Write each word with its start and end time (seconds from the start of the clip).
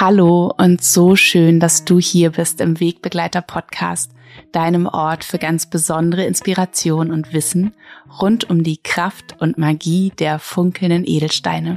Hallo 0.00 0.50
und 0.56 0.82
so 0.82 1.14
schön, 1.14 1.60
dass 1.60 1.84
du 1.84 1.98
hier 1.98 2.30
bist 2.30 2.62
im 2.62 2.80
Wegbegleiter 2.80 3.42
Podcast, 3.42 4.12
deinem 4.50 4.86
Ort 4.86 5.24
für 5.24 5.36
ganz 5.36 5.68
besondere 5.68 6.24
Inspiration 6.24 7.10
und 7.10 7.34
Wissen 7.34 7.74
rund 8.18 8.48
um 8.48 8.62
die 8.62 8.78
Kraft 8.78 9.36
und 9.40 9.58
Magie 9.58 10.10
der 10.18 10.38
funkelnden 10.38 11.04
Edelsteine. 11.04 11.76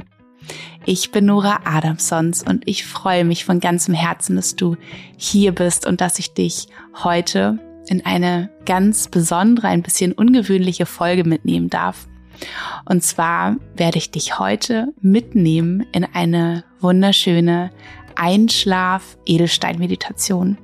Ich 0.86 1.10
bin 1.10 1.26
Nora 1.26 1.60
Adamsons 1.66 2.42
und 2.42 2.62
ich 2.66 2.86
freue 2.86 3.26
mich 3.26 3.44
von 3.44 3.60
ganzem 3.60 3.92
Herzen, 3.92 4.36
dass 4.36 4.56
du 4.56 4.76
hier 5.18 5.52
bist 5.52 5.86
und 5.86 6.00
dass 6.00 6.18
ich 6.18 6.32
dich 6.32 6.68
heute 7.02 7.58
in 7.88 8.06
eine 8.06 8.48
ganz 8.64 9.08
besondere, 9.08 9.68
ein 9.68 9.82
bisschen 9.82 10.14
ungewöhnliche 10.14 10.86
Folge 10.86 11.24
mitnehmen 11.24 11.68
darf. 11.68 12.08
Und 12.86 13.02
zwar 13.02 13.56
werde 13.76 13.98
ich 13.98 14.10
dich 14.10 14.38
heute 14.38 14.94
mitnehmen 15.02 15.86
in 15.92 16.04
eine 16.04 16.64
wunderschöne 16.80 17.70
Einschlaf-Edelstein-Meditation. 18.16 20.58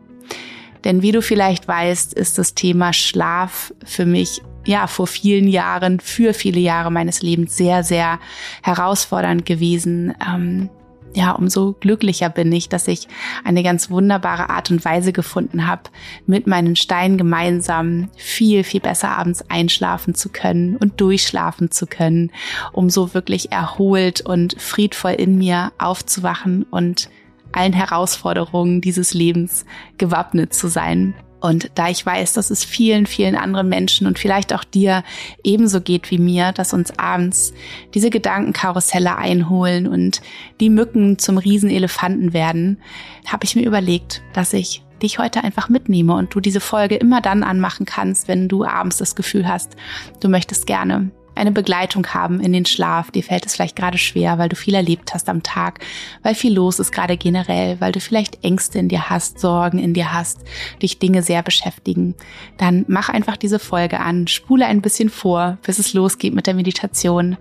Denn 0.84 1.02
wie 1.02 1.12
du 1.12 1.22
vielleicht 1.22 1.68
weißt, 1.68 2.14
ist 2.14 2.38
das 2.38 2.54
Thema 2.54 2.92
Schlaf 2.92 3.72
für 3.84 4.06
mich 4.06 4.42
ja 4.64 4.86
vor 4.86 5.06
vielen 5.06 5.48
Jahren, 5.48 6.00
für 6.00 6.34
viele 6.34 6.60
Jahre 6.60 6.90
meines 6.90 7.22
Lebens 7.22 7.56
sehr, 7.56 7.82
sehr 7.82 8.18
herausfordernd 8.62 9.46
gewesen. 9.46 10.14
Ähm, 10.26 10.70
ja, 11.12 11.32
umso 11.32 11.74
glücklicher 11.80 12.28
bin 12.28 12.52
ich, 12.52 12.68
dass 12.68 12.86
ich 12.86 13.08
eine 13.42 13.64
ganz 13.64 13.90
wunderbare 13.90 14.48
Art 14.48 14.70
und 14.70 14.84
Weise 14.84 15.12
gefunden 15.12 15.66
habe, 15.66 15.82
mit 16.26 16.46
meinen 16.46 16.76
Steinen 16.76 17.18
gemeinsam 17.18 18.10
viel, 18.16 18.62
viel 18.62 18.80
besser 18.80 19.10
abends 19.10 19.44
einschlafen 19.50 20.14
zu 20.14 20.28
können 20.28 20.76
und 20.76 21.00
durchschlafen 21.00 21.72
zu 21.72 21.86
können, 21.86 22.30
um 22.72 22.90
so 22.90 23.12
wirklich 23.12 23.50
erholt 23.50 24.20
und 24.20 24.60
friedvoll 24.60 25.12
in 25.12 25.36
mir 25.36 25.72
aufzuwachen 25.78 26.64
und 26.70 27.10
allen 27.52 27.72
Herausforderungen 27.72 28.80
dieses 28.80 29.14
Lebens 29.14 29.64
gewappnet 29.98 30.54
zu 30.54 30.68
sein. 30.68 31.14
Und 31.40 31.70
da 31.74 31.88
ich 31.88 32.04
weiß, 32.04 32.34
dass 32.34 32.50
es 32.50 32.64
vielen, 32.64 33.06
vielen 33.06 33.34
anderen 33.34 33.68
Menschen 33.68 34.06
und 34.06 34.18
vielleicht 34.18 34.52
auch 34.52 34.62
dir 34.62 35.02
ebenso 35.42 35.80
geht 35.80 36.10
wie 36.10 36.18
mir, 36.18 36.52
dass 36.52 36.74
uns 36.74 36.98
abends 36.98 37.54
diese 37.94 38.10
Gedankenkarusselle 38.10 39.16
einholen 39.16 39.86
und 39.86 40.20
die 40.60 40.68
Mücken 40.68 41.18
zum 41.18 41.38
Riesenelefanten 41.38 42.34
werden, 42.34 42.78
habe 43.26 43.44
ich 43.44 43.56
mir 43.56 43.66
überlegt, 43.66 44.22
dass 44.34 44.52
ich 44.52 44.82
dich 45.02 45.18
heute 45.18 45.42
einfach 45.42 45.70
mitnehme 45.70 46.14
und 46.14 46.34
du 46.34 46.40
diese 46.40 46.60
Folge 46.60 46.96
immer 46.96 47.22
dann 47.22 47.42
anmachen 47.42 47.86
kannst, 47.86 48.28
wenn 48.28 48.48
du 48.48 48.64
abends 48.64 48.98
das 48.98 49.16
Gefühl 49.16 49.48
hast, 49.48 49.76
du 50.20 50.28
möchtest 50.28 50.66
gerne 50.66 51.10
eine 51.34 51.52
Begleitung 51.52 52.06
haben 52.08 52.40
in 52.40 52.52
den 52.52 52.66
Schlaf. 52.66 53.10
Dir 53.10 53.22
fällt 53.22 53.46
es 53.46 53.54
vielleicht 53.54 53.76
gerade 53.76 53.98
schwer, 53.98 54.38
weil 54.38 54.48
du 54.48 54.56
viel 54.56 54.74
erlebt 54.74 55.14
hast 55.14 55.28
am 55.28 55.42
Tag, 55.42 55.80
weil 56.22 56.34
viel 56.34 56.52
los 56.52 56.78
ist 56.78 56.92
gerade 56.92 57.16
generell, 57.16 57.80
weil 57.80 57.92
du 57.92 58.00
vielleicht 58.00 58.44
Ängste 58.44 58.78
in 58.78 58.88
dir 58.88 59.10
hast, 59.10 59.40
Sorgen 59.40 59.78
in 59.78 59.94
dir 59.94 60.12
hast, 60.12 60.40
dich 60.82 60.98
Dinge 60.98 61.22
sehr 61.22 61.42
beschäftigen. 61.42 62.14
Dann 62.58 62.84
mach 62.88 63.08
einfach 63.08 63.36
diese 63.36 63.58
Folge 63.58 64.00
an, 64.00 64.26
spule 64.26 64.66
ein 64.66 64.82
bisschen 64.82 65.08
vor, 65.08 65.58
bis 65.62 65.78
es 65.78 65.94
losgeht 65.94 66.34
mit 66.34 66.46
der 66.46 66.54
Meditation 66.54 67.36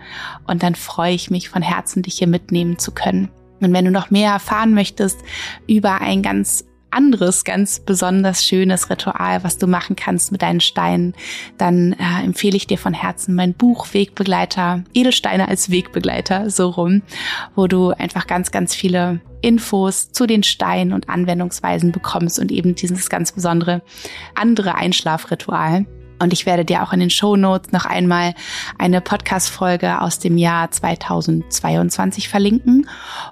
und 0.47 0.63
dann 0.63 0.75
freue 0.75 1.13
ich 1.13 1.31
mich 1.31 1.49
von 1.49 1.61
Herzen, 1.61 2.03
dich 2.03 2.17
hier 2.17 2.27
mitnehmen 2.27 2.79
zu 2.79 2.91
können. 2.91 3.29
Und 3.61 3.73
wenn 3.73 3.85
du 3.85 3.91
noch 3.91 4.09
mehr 4.09 4.31
erfahren 4.31 4.73
möchtest 4.73 5.19
über 5.67 6.01
ein 6.01 6.21
ganz 6.21 6.63
anderes 6.91 7.43
ganz 7.43 7.79
besonders 7.79 8.45
schönes 8.45 8.89
Ritual, 8.89 9.43
was 9.43 9.57
du 9.57 9.67
machen 9.67 9.95
kannst 9.95 10.31
mit 10.31 10.41
deinen 10.41 10.59
Steinen, 10.59 11.13
dann 11.57 11.93
äh, 11.93 12.23
empfehle 12.23 12.57
ich 12.57 12.67
dir 12.67 12.77
von 12.77 12.93
Herzen 12.93 13.35
mein 13.35 13.53
Buch 13.53 13.93
Wegbegleiter, 13.93 14.83
Edelsteine 14.93 15.47
als 15.47 15.69
Wegbegleiter, 15.69 16.49
so 16.49 16.69
rum, 16.69 17.01
wo 17.55 17.67
du 17.67 17.91
einfach 17.91 18.27
ganz, 18.27 18.51
ganz 18.51 18.75
viele 18.75 19.19
Infos 19.41 20.11
zu 20.11 20.25
den 20.27 20.43
Steinen 20.43 20.93
und 20.93 21.09
Anwendungsweisen 21.09 21.91
bekommst 21.91 22.39
und 22.39 22.51
eben 22.51 22.75
dieses 22.75 23.09
ganz 23.09 23.31
besondere 23.31 23.81
andere 24.35 24.75
Einschlafritual. 24.75 25.85
Und 26.19 26.33
ich 26.33 26.45
werde 26.45 26.65
dir 26.65 26.83
auch 26.83 26.91
in 26.91 26.99
den 26.99 27.09
Show 27.09 27.35
Notes 27.37 27.71
noch 27.71 27.85
einmal 27.85 28.33
eine 28.77 29.01
Podcast-Folge 29.01 30.01
aus 30.01 30.19
dem 30.19 30.37
Jahr 30.37 30.69
2022 30.69 32.27
verlinken, 32.27 32.89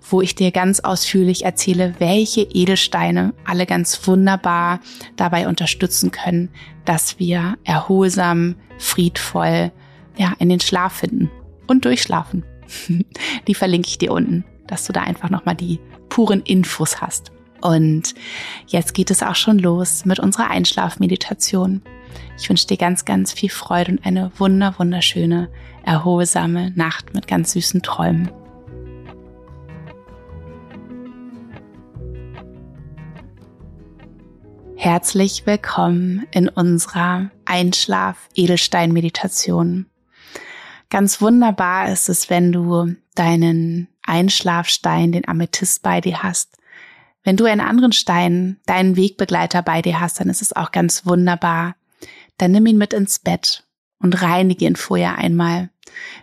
wo 0.09 0.21
ich 0.21 0.35
dir 0.35 0.51
ganz 0.51 0.79
ausführlich 0.79 1.43
erzähle, 1.43 1.95
welche 1.99 2.41
Edelsteine 2.41 3.33
alle 3.45 3.65
ganz 3.65 4.07
wunderbar 4.07 4.79
dabei 5.17 5.47
unterstützen 5.47 6.11
können, 6.11 6.49
dass 6.85 7.19
wir 7.19 7.57
erholsam, 7.65 8.55
friedvoll, 8.77 9.71
ja, 10.15 10.33
in 10.39 10.49
den 10.49 10.61
Schlaf 10.61 10.93
finden 10.93 11.29
und 11.67 11.83
durchschlafen. 11.85 12.43
Die 13.47 13.55
verlinke 13.55 13.89
ich 13.89 13.97
dir 13.97 14.11
unten, 14.13 14.45
dass 14.67 14.85
du 14.85 14.93
da 14.93 15.01
einfach 15.01 15.29
nochmal 15.29 15.55
die 15.55 15.79
puren 16.09 16.41
Infos 16.41 17.01
hast. 17.01 17.31
Und 17.61 18.13
jetzt 18.67 18.93
geht 18.93 19.11
es 19.11 19.23
auch 19.23 19.35
schon 19.35 19.59
los 19.59 20.05
mit 20.05 20.19
unserer 20.19 20.49
Einschlafmeditation. 20.49 21.81
Ich 22.37 22.49
wünsche 22.49 22.67
dir 22.67 22.77
ganz, 22.77 23.05
ganz 23.05 23.31
viel 23.33 23.49
Freude 23.49 23.93
und 23.93 24.05
eine 24.05 24.31
wunder, 24.37 24.75
wunderschöne, 24.77 25.49
erholsame 25.83 26.71
Nacht 26.71 27.13
mit 27.13 27.27
ganz 27.27 27.53
süßen 27.53 27.81
Träumen. 27.81 28.29
Herzlich 34.75 35.45
willkommen 35.45 36.27
in 36.31 36.49
unserer 36.49 37.31
Einschlaf-Edelstein-Meditation. 37.45 39.87
Ganz 40.89 41.19
wunderbar 41.19 41.89
ist 41.89 42.09
es, 42.09 42.29
wenn 42.29 42.51
du 42.51 42.95
deinen 43.15 43.87
Einschlafstein, 44.03 45.11
den 45.11 45.27
Amethyst 45.27 45.81
bei 45.81 45.99
dir 45.99 46.23
hast. 46.23 46.57
Wenn 47.23 47.35
du 47.35 47.45
einen 47.45 47.59
anderen 47.59 47.91
Stein, 47.91 48.57
deinen 48.65 48.95
Wegbegleiter 48.95 49.61
bei 49.61 49.81
dir 49.81 49.99
hast, 49.99 50.19
dann 50.19 50.29
ist 50.29 50.41
es 50.41 50.55
auch 50.55 50.71
ganz 50.71 51.05
wunderbar, 51.05 51.75
dann 52.37 52.51
nimm 52.51 52.65
ihn 52.65 52.77
mit 52.77 52.93
ins 52.93 53.19
Bett 53.19 53.65
und 53.99 54.21
reinige 54.21 54.65
ihn 54.65 54.75
vorher 54.75 55.17
einmal, 55.17 55.69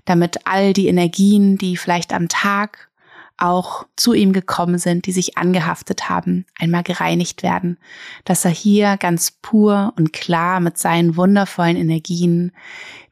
damit 0.04 0.46
all 0.46 0.72
die 0.72 0.88
Energien, 0.88 1.58
die 1.58 1.76
vielleicht 1.76 2.12
am 2.12 2.28
Tag 2.28 2.90
auch 3.36 3.86
zu 3.96 4.12
ihm 4.14 4.32
gekommen 4.32 4.78
sind, 4.78 5.06
die 5.06 5.12
sich 5.12 5.36
angehaftet 5.36 6.08
haben, 6.08 6.46
einmal 6.58 6.84
gereinigt 6.84 7.42
werden, 7.42 7.78
dass 8.24 8.44
er 8.44 8.52
hier 8.52 8.96
ganz 8.96 9.32
pur 9.32 9.92
und 9.96 10.12
klar 10.12 10.60
mit 10.60 10.78
seinen 10.78 11.16
wundervollen 11.16 11.76
Energien 11.76 12.52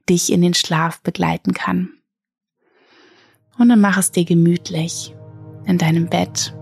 dich 0.08 0.32
in 0.32 0.42
den 0.42 0.54
Schlaf 0.54 1.00
begleiten 1.00 1.54
kann. 1.54 1.90
Und 3.58 3.68
dann 3.68 3.80
mach 3.80 3.98
es 3.98 4.12
dir 4.12 4.24
gemütlich 4.24 5.14
in 5.66 5.78
deinem 5.78 6.08
Bett. 6.08 6.54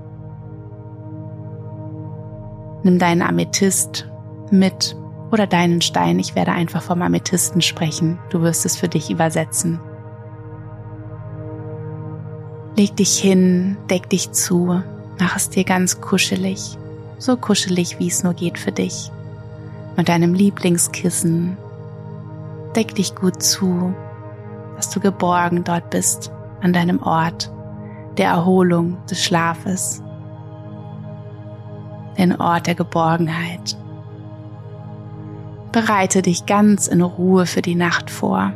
Nimm 2.82 2.98
deinen 2.98 3.22
Amethyst 3.22 4.08
mit 4.50 4.96
oder 5.30 5.46
deinen 5.46 5.80
Stein. 5.80 6.18
Ich 6.18 6.34
werde 6.34 6.52
einfach 6.52 6.82
vom 6.82 7.02
Amethysten 7.02 7.60
sprechen. 7.60 8.18
Du 8.30 8.42
wirst 8.42 8.66
es 8.66 8.76
für 8.76 8.88
dich 8.88 9.10
übersetzen. 9.10 9.80
Leg 12.76 12.96
dich 12.96 13.18
hin, 13.18 13.76
deck 13.90 14.08
dich 14.08 14.32
zu, 14.32 14.82
mach 15.18 15.36
es 15.36 15.50
dir 15.50 15.64
ganz 15.64 16.00
kuschelig, 16.00 16.78
so 17.18 17.36
kuschelig 17.36 17.98
wie 17.98 18.08
es 18.08 18.22
nur 18.22 18.32
geht 18.32 18.58
für 18.58 18.72
dich. 18.72 19.10
Mit 19.96 20.08
deinem 20.08 20.34
Lieblingskissen. 20.34 21.58
Deck 22.74 22.94
dich 22.94 23.14
gut 23.14 23.42
zu, 23.42 23.92
dass 24.76 24.88
du 24.88 25.00
geborgen 25.00 25.64
dort 25.64 25.90
bist, 25.90 26.30
an 26.62 26.72
deinem 26.72 27.02
Ort 27.02 27.52
der 28.16 28.28
Erholung, 28.28 28.96
des 29.10 29.22
Schlafes, 29.22 30.02
den 32.16 32.40
Ort 32.40 32.66
der 32.66 32.74
Geborgenheit. 32.74 33.76
Bereite 35.72 36.22
dich 36.22 36.46
ganz 36.46 36.86
in 36.88 37.00
Ruhe 37.00 37.46
für 37.46 37.62
die 37.62 37.74
Nacht 37.76 38.10
vor. 38.10 38.52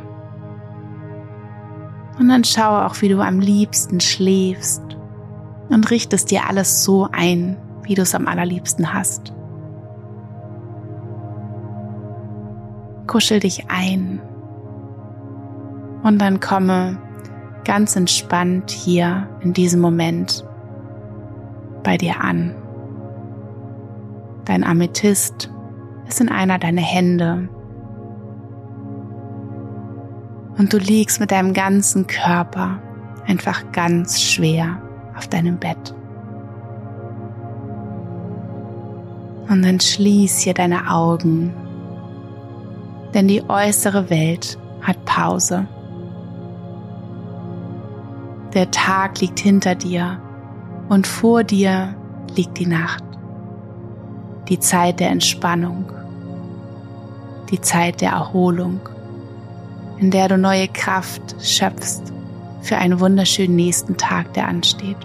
Und 2.19 2.29
dann 2.29 2.43
schaue 2.43 2.85
auch, 2.85 3.01
wie 3.01 3.09
du 3.09 3.19
am 3.21 3.39
liebsten 3.39 3.99
schläfst 3.99 4.81
und 5.69 5.89
richtest 5.91 6.31
dir 6.31 6.47
alles 6.47 6.83
so 6.83 7.07
ein, 7.11 7.57
wie 7.83 7.95
du 7.95 8.01
es 8.01 8.15
am 8.15 8.27
allerliebsten 8.27 8.93
hast. 8.93 9.33
Kuschel 13.07 13.39
dich 13.39 13.65
ein 13.69 14.21
und 16.03 16.19
dann 16.19 16.39
komme 16.39 16.97
ganz 17.63 17.95
entspannt 17.95 18.71
hier 18.71 19.27
in 19.41 19.53
diesem 19.53 19.81
Moment 19.81 20.45
bei 21.83 21.97
dir 21.97 22.21
an. 22.21 22.55
Dein 24.45 24.63
Amethyst 24.63 25.49
ist 26.07 26.21
in 26.21 26.29
einer 26.29 26.59
deiner 26.59 26.81
Hände. 26.81 27.49
Und 30.57 30.71
du 30.71 30.77
liegst 30.77 31.19
mit 31.19 31.31
deinem 31.31 31.53
ganzen 31.53 32.07
Körper 32.07 32.79
einfach 33.27 33.71
ganz 33.71 34.21
schwer 34.21 34.81
auf 35.15 35.27
deinem 35.27 35.57
Bett. 35.57 35.93
Und 39.47 39.63
dann 39.63 39.79
schließ 39.79 40.39
hier 40.39 40.53
deine 40.53 40.89
Augen, 40.89 41.53
denn 43.13 43.27
die 43.27 43.47
äußere 43.47 44.09
Welt 44.09 44.57
hat 44.81 45.05
Pause. 45.05 45.67
Der 48.53 48.71
Tag 48.71 49.19
liegt 49.21 49.39
hinter 49.39 49.75
dir 49.75 50.19
und 50.89 51.05
vor 51.05 51.43
dir 51.43 51.95
liegt 52.35 52.57
die 52.59 52.65
Nacht. 52.65 53.03
Die 54.49 54.59
Zeit 54.59 54.99
der 54.99 55.09
Entspannung. 55.09 55.91
Die 57.51 57.61
Zeit 57.61 58.01
der 58.01 58.11
Erholung, 58.11 58.79
in 59.97 60.11
der 60.11 60.27
du 60.27 60.37
neue 60.37 60.67
Kraft 60.67 61.35
schöpfst 61.41 62.01
für 62.61 62.77
einen 62.77 62.99
wunderschönen 62.99 63.55
nächsten 63.55 63.97
Tag, 63.97 64.33
der 64.33 64.47
ansteht. 64.47 64.97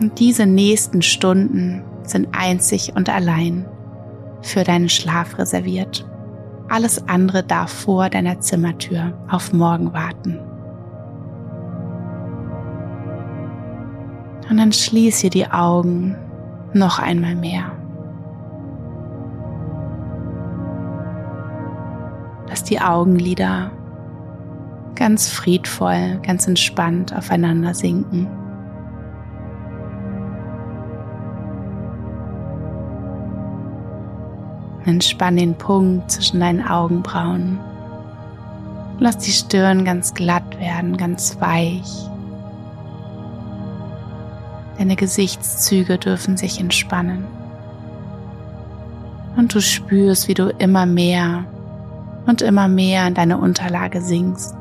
Und 0.00 0.18
diese 0.18 0.46
nächsten 0.46 1.02
Stunden 1.02 1.84
sind 2.02 2.28
einzig 2.32 2.92
und 2.96 3.08
allein 3.08 3.64
für 4.42 4.64
deinen 4.64 4.88
Schlaf 4.88 5.38
reserviert. 5.38 6.06
Alles 6.68 7.08
andere 7.08 7.42
darf 7.42 7.70
vor 7.70 8.10
deiner 8.10 8.40
Zimmertür 8.40 9.12
auf 9.30 9.52
morgen 9.52 9.92
warten. 9.92 10.38
Und 14.50 14.56
dann 14.58 14.72
schließ 14.72 15.18
hier 15.18 15.30
die 15.30 15.46
Augen 15.46 16.16
noch 16.72 16.98
einmal 16.98 17.34
mehr. 17.34 17.72
Lass 22.54 22.62
die 22.62 22.80
Augenlider 22.80 23.72
ganz 24.94 25.28
friedvoll, 25.28 26.20
ganz 26.24 26.46
entspannt 26.46 27.12
aufeinander 27.12 27.74
sinken. 27.74 28.28
Entspann 34.84 35.36
den 35.36 35.56
Punkt 35.56 36.12
zwischen 36.12 36.38
deinen 36.38 36.64
Augenbrauen. 36.64 37.58
Lass 39.00 39.18
die 39.18 39.32
Stirn 39.32 39.84
ganz 39.84 40.14
glatt 40.14 40.60
werden, 40.60 40.96
ganz 40.96 41.40
weich. 41.40 42.08
Deine 44.78 44.94
Gesichtszüge 44.94 45.98
dürfen 45.98 46.36
sich 46.36 46.60
entspannen. 46.60 47.26
Und 49.36 49.52
du 49.52 49.60
spürst, 49.60 50.28
wie 50.28 50.34
du 50.34 50.50
immer 50.58 50.86
mehr 50.86 51.46
und 52.26 52.42
immer 52.42 52.68
mehr 52.68 53.06
in 53.06 53.14
deine 53.14 53.38
Unterlage 53.38 54.00
sinkst. 54.00 54.54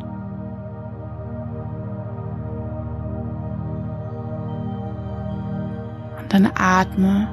Und 6.19 6.33
dann 6.33 6.49
atme 6.55 7.27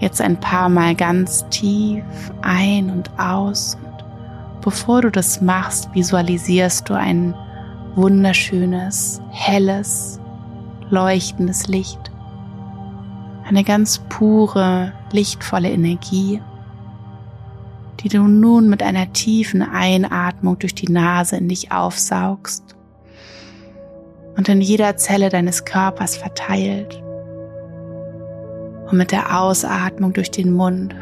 jetzt 0.00 0.20
ein 0.20 0.38
paar 0.38 0.68
Mal 0.68 0.94
ganz 0.94 1.48
tief 1.50 2.04
ein 2.42 2.90
und 2.90 3.10
aus. 3.18 3.76
Und 3.82 4.04
bevor 4.60 5.02
du 5.02 5.10
das 5.10 5.40
machst, 5.40 5.92
visualisierst 5.94 6.88
du 6.88 6.94
ein 6.94 7.34
wunderschönes, 7.94 9.20
helles, 9.30 10.20
leuchtendes 10.90 11.66
Licht. 11.66 12.10
Eine 13.48 13.64
ganz 13.64 13.98
pure, 14.08 14.92
lichtvolle 15.10 15.70
Energie, 15.70 16.40
die 18.00 18.08
du 18.08 18.22
nun 18.22 18.68
mit 18.68 18.82
einer 18.82 19.12
tiefen 19.12 19.62
Einatmung 19.62 20.58
durch 20.58 20.74
die 20.74 20.90
Nase 20.90 21.36
in 21.36 21.48
dich 21.48 21.72
aufsaugst 21.72 22.76
und 24.36 24.48
in 24.48 24.60
jeder 24.60 24.96
Zelle 24.96 25.30
deines 25.30 25.64
Körpers 25.64 26.16
verteilt 26.16 27.02
und 28.90 28.96
mit 28.96 29.12
der 29.12 29.38
Ausatmung 29.40 30.12
durch 30.12 30.30
den 30.30 30.52
Mund 30.52 30.94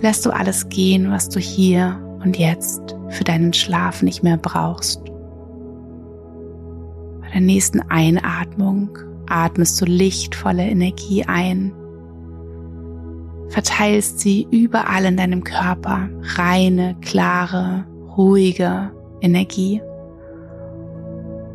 lässt 0.00 0.26
du 0.26 0.30
alles 0.30 0.68
gehen, 0.68 1.10
was 1.10 1.28
du 1.28 1.40
hier 1.40 1.98
und 2.22 2.36
jetzt 2.38 2.96
für 3.08 3.24
deinen 3.24 3.52
Schlaf 3.52 4.02
nicht 4.02 4.22
mehr 4.22 4.36
brauchst. 4.36 5.02
Bei 7.20 7.30
der 7.32 7.40
nächsten 7.40 7.80
Einatmung 7.80 8.98
atmest 9.28 9.80
du 9.80 9.86
lichtvolle 9.86 10.64
Energie 10.64 11.24
ein, 11.24 11.72
verteilst 13.52 14.18
sie 14.18 14.48
überall 14.50 15.04
in 15.04 15.18
deinem 15.18 15.44
Körper, 15.44 16.08
reine, 16.36 16.96
klare, 17.02 17.84
ruhige 18.16 18.90
Energie. 19.20 19.82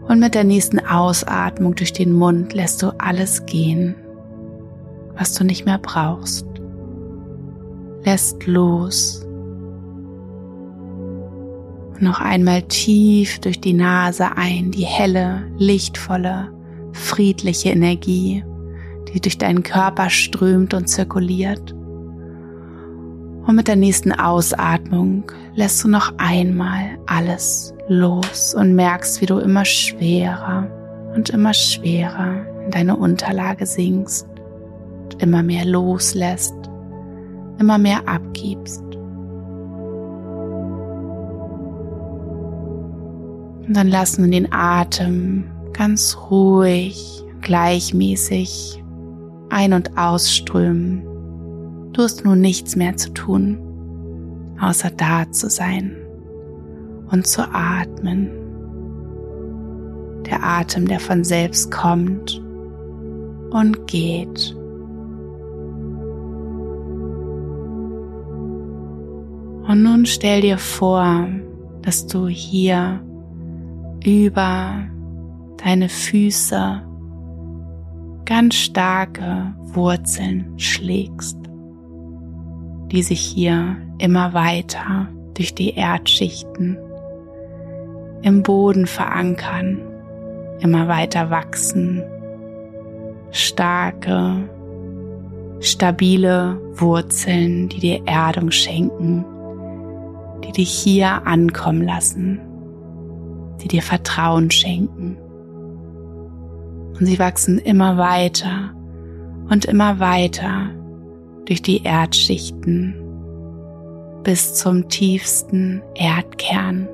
Und 0.07 0.19
mit 0.19 0.35
der 0.35 0.43
nächsten 0.43 0.79
Ausatmung 0.79 1.73
durch 1.73 1.91
den 1.93 2.13
Mund 2.13 2.53
lässt 2.53 2.83
du 2.83 2.91
alles 2.99 3.45
gehen, 3.47 3.95
was 5.17 5.33
du 5.33 5.43
nicht 5.43 5.65
mehr 5.65 5.79
brauchst. 5.79 6.45
Lässt 8.05 8.45
los. 8.45 9.25
Noch 11.99 12.21
einmal 12.21 12.61
tief 12.61 13.39
durch 13.39 13.59
die 13.59 13.73
Nase 13.73 14.37
ein, 14.37 14.69
die 14.69 14.85
helle, 14.85 15.51
lichtvolle, 15.57 16.53
friedliche 16.93 17.69
Energie, 17.69 18.45
die 19.11 19.19
durch 19.19 19.39
deinen 19.39 19.63
Körper 19.63 20.11
strömt 20.11 20.75
und 20.75 20.87
zirkuliert. 20.87 21.73
Und 23.47 23.55
mit 23.55 23.69
der 23.69 23.77
nächsten 23.77 24.11
Ausatmung 24.11 25.23
lässt 25.55 25.81
du 25.81 25.87
noch 25.87 26.13
einmal 26.17 26.97
alles 27.05 27.73
los 27.87 28.53
und 28.53 28.75
merkst, 28.75 29.21
wie 29.21 29.25
du 29.25 29.39
immer 29.39 29.63
schwerer 29.63 30.67
und 31.15 31.29
immer 31.29 31.53
schwerer 31.53 32.45
in 32.65 32.71
deine 32.71 32.97
Unterlage 32.97 33.65
sinkst 33.65 34.27
und 35.03 35.23
immer 35.23 35.43
mehr 35.43 35.63
loslässt, 35.63 36.53
immer 37.57 37.77
mehr 37.77 38.05
abgibst. 38.05 38.83
Und 43.65 43.73
dann 43.73 43.87
lassen 43.87 44.25
wir 44.25 44.31
den 44.31 44.51
Atem 44.51 45.45
ganz 45.71 46.17
ruhig, 46.29 47.23
gleichmäßig 47.39 48.83
ein- 49.49 49.71
und 49.71 49.97
ausströmen. 49.97 51.06
Du 51.97 52.03
hast 52.03 52.23
nun 52.23 52.41
nichts 52.41 52.75
mehr 52.75 52.95
zu 52.95 53.11
tun, 53.11 53.57
außer 54.61 54.91
da 54.91 55.31
zu 55.31 55.49
sein 55.49 55.95
und 57.09 57.25
zu 57.25 57.41
atmen. 57.41 58.29
Der 60.29 60.43
Atem, 60.43 60.87
der 60.87 60.99
von 60.99 61.23
selbst 61.23 61.71
kommt 61.71 62.39
und 63.49 63.87
geht. 63.87 64.55
Und 69.67 69.81
nun 69.81 70.05
stell 70.05 70.41
dir 70.41 70.59
vor, 70.59 71.27
dass 71.81 72.05
du 72.05 72.27
hier 72.27 73.01
über 74.05 74.83
deine 75.65 75.89
Füße 75.89 76.83
ganz 78.25 78.53
starke 78.53 79.55
Wurzeln 79.73 80.53
schlägst 80.57 81.46
die 82.91 83.03
sich 83.03 83.19
hier 83.19 83.77
immer 83.97 84.33
weiter 84.33 85.07
durch 85.33 85.53
die 85.53 85.75
Erdschichten 85.75 86.77
im 88.21 88.43
Boden 88.43 88.87
verankern, 88.87 89.79
immer 90.59 90.87
weiter 90.87 91.29
wachsen, 91.29 92.03
starke, 93.31 94.49
stabile 95.59 96.59
Wurzeln, 96.75 97.69
die 97.69 97.79
dir 97.79 98.01
Erdung 98.05 98.51
schenken, 98.51 99.25
die 100.43 100.51
dich 100.51 100.71
hier 100.71 101.25
ankommen 101.27 101.83
lassen, 101.83 102.39
die 103.61 103.67
dir 103.67 103.81
Vertrauen 103.81 104.49
schenken. 104.49 105.17
Und 106.99 107.05
sie 107.05 107.19
wachsen 107.19 107.59
immer 107.59 107.97
weiter 107.97 108.73
und 109.49 109.65
immer 109.65 109.99
weiter 109.99 110.71
durch 111.47 111.61
die 111.61 111.83
Erdschichten 111.83 112.93
bis 114.23 114.53
zum 114.55 114.89
tiefsten 114.89 115.81
Erdkern. 115.95 116.89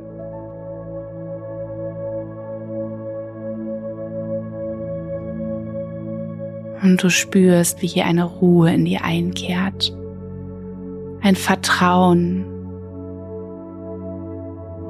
Und 6.83 7.01
du 7.01 7.09
spürst, 7.09 7.81
wie 7.81 7.87
hier 7.87 8.05
eine 8.05 8.25
Ruhe 8.25 8.71
in 8.73 8.85
dir 8.85 9.03
einkehrt, 9.03 9.97
ein 11.21 11.35
Vertrauen. 11.35 12.45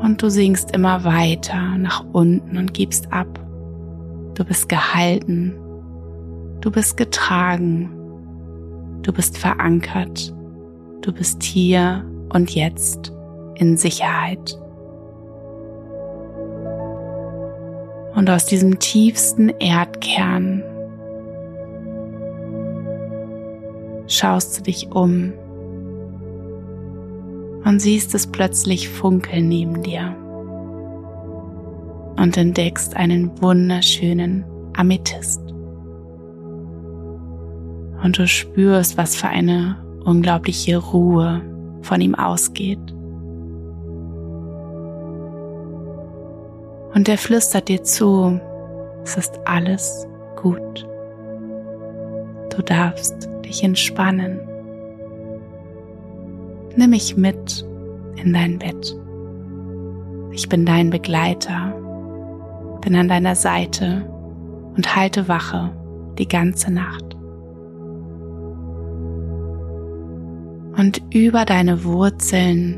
Und 0.02 0.22
du 0.22 0.30
sinkst 0.30 0.76
immer 0.76 1.06
weiter 1.06 1.78
nach 1.78 2.04
unten 2.12 2.58
und 2.58 2.74
gibst 2.74 3.14
ab. 3.14 3.40
Du 4.34 4.44
bist 4.44 4.68
gehalten, 4.68 5.54
du 6.60 6.72
bist 6.72 6.98
getragen 6.98 8.03
Du 9.04 9.12
bist 9.12 9.38
verankert. 9.38 10.34
Du 11.02 11.12
bist 11.12 11.44
hier 11.44 12.06
und 12.34 12.56
jetzt 12.56 13.14
in 13.56 13.78
Sicherheit. 13.78 14.58
Und 18.16 18.30
aus 18.30 18.46
diesem 18.46 18.80
tiefsten 18.80 19.50
Erdkern 19.50 20.64
schaust 24.08 24.58
du 24.58 24.64
dich 24.64 24.92
um 24.92 25.34
und 27.66 27.80
siehst 27.82 28.16
es 28.16 28.28
plötzlich 28.28 28.88
funkeln 28.88 29.48
neben 29.50 29.84
dir 29.84 30.16
und 32.18 32.38
entdeckst 32.38 32.96
einen 32.96 33.42
wunderschönen 33.42 34.46
Amethyst. 34.76 35.43
Und 38.04 38.18
du 38.18 38.28
spürst, 38.28 38.98
was 38.98 39.16
für 39.16 39.28
eine 39.28 39.78
unglaubliche 40.04 40.78
Ruhe 40.78 41.42
von 41.82 42.02
ihm 42.02 42.16
ausgeht. 42.16 42.94
Und 46.94 47.10
er 47.10 47.18
flüstert 47.18 47.70
dir 47.70 47.82
zu, 47.84 48.40
es 49.04 49.18
ist 49.18 49.40
alles 49.46 50.08
gut. 50.42 50.88
Du 52.56 52.62
darfst 52.62 53.30
dich 53.44 53.64
entspannen. 53.64 54.40
Nimm 56.76 56.92
mich 56.92 57.18
mit 57.18 57.66
in 58.16 58.34
dein 58.34 58.60
Bett. 58.60 58.96
Ich 60.32 60.50
bin 60.50 60.66
dein 60.66 60.90
Begleiter, 60.90 61.74
bin 62.82 62.96
an 62.96 63.08
deiner 63.08 63.36
Seite 63.36 64.08
und 64.76 64.96
halte 64.96 65.28
Wache 65.28 65.72
die 66.18 66.28
ganze 66.28 66.72
Nacht. 66.72 67.13
Und 70.84 71.02
über 71.14 71.46
deine 71.46 71.86
Wurzeln 71.86 72.78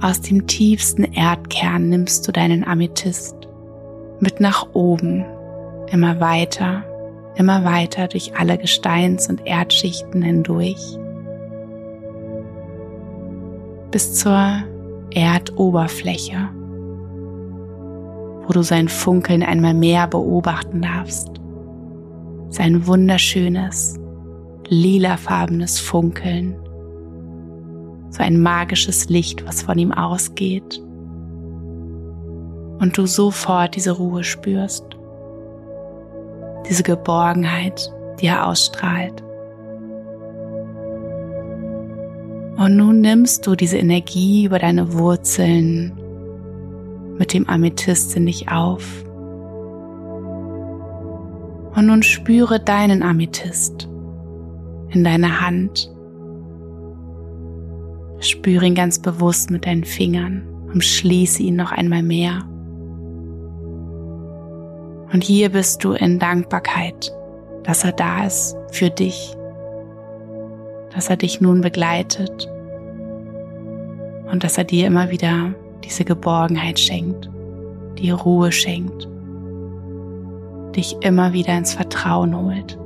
aus 0.00 0.20
dem 0.20 0.48
tiefsten 0.48 1.04
Erdkern 1.04 1.88
nimmst 1.88 2.26
du 2.26 2.32
deinen 2.32 2.64
Amethyst 2.64 3.36
mit 4.18 4.40
nach 4.40 4.66
oben, 4.72 5.24
immer 5.92 6.18
weiter, 6.18 6.82
immer 7.36 7.64
weiter 7.64 8.08
durch 8.08 8.36
alle 8.36 8.58
Gesteins- 8.58 9.28
und 9.28 9.46
Erdschichten 9.46 10.22
hindurch 10.22 10.98
bis 13.92 14.14
zur 14.14 14.64
Erdoberfläche, 15.12 16.48
wo 18.44 18.52
du 18.52 18.62
sein 18.62 18.88
Funkeln 18.88 19.44
einmal 19.44 19.74
mehr 19.74 20.08
beobachten 20.08 20.82
darfst. 20.82 21.30
Sein 22.48 22.88
wunderschönes, 22.88 23.99
lilafarbenes 24.70 25.80
Funkeln. 25.80 26.54
So 28.10 28.22
ein 28.22 28.40
magisches 28.40 29.08
Licht, 29.08 29.46
was 29.46 29.62
von 29.62 29.76
ihm 29.78 29.92
ausgeht. 29.92 30.80
Und 32.78 32.96
du 32.96 33.06
sofort 33.06 33.74
diese 33.74 33.90
Ruhe 33.90 34.24
spürst. 34.24 34.84
Diese 36.68 36.84
Geborgenheit, 36.84 37.92
die 38.20 38.26
er 38.26 38.46
ausstrahlt. 38.46 39.22
Und 42.56 42.76
nun 42.76 43.00
nimmst 43.00 43.46
du 43.46 43.56
diese 43.56 43.78
Energie 43.78 44.44
über 44.44 44.58
deine 44.58 44.92
Wurzeln 44.92 45.98
mit 47.18 47.32
dem 47.34 47.48
Amethyst 47.48 48.16
in 48.16 48.26
dich 48.26 48.50
auf. 48.50 49.04
Und 51.74 51.86
nun 51.86 52.02
spüre 52.02 52.60
deinen 52.60 53.02
Amethyst 53.02 53.89
in 54.90 55.04
deiner 55.04 55.40
Hand. 55.40 55.90
Spüre 58.20 58.66
ihn 58.66 58.74
ganz 58.74 58.98
bewusst 58.98 59.50
mit 59.50 59.66
deinen 59.66 59.84
Fingern, 59.84 60.42
umschließe 60.72 61.42
ihn 61.42 61.56
noch 61.56 61.72
einmal 61.72 62.02
mehr. 62.02 62.42
Und 65.12 65.24
hier 65.24 65.50
bist 65.50 65.82
du 65.82 65.92
in 65.92 66.18
Dankbarkeit, 66.18 67.12
dass 67.64 67.84
er 67.84 67.92
da 67.92 68.26
ist 68.26 68.56
für 68.70 68.90
dich 68.90 69.36
dass 70.94 71.08
er 71.08 71.16
dich 71.16 71.40
nun 71.40 71.60
begleitet 71.60 72.48
und 74.30 74.44
dass 74.44 74.58
er 74.58 74.64
dir 74.64 74.86
immer 74.86 75.10
wieder 75.10 75.54
diese 75.84 76.04
Geborgenheit 76.04 76.78
schenkt, 76.78 77.30
die 77.98 78.10
Ruhe 78.10 78.52
schenkt, 78.52 79.08
dich 80.76 80.96
immer 81.00 81.32
wieder 81.32 81.56
ins 81.56 81.74
Vertrauen 81.74 82.36
holt, 82.36 82.78